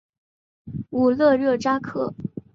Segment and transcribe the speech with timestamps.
[0.89, 2.15] 武勒热扎克。